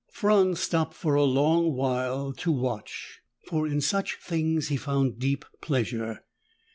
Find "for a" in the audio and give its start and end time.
0.95-1.23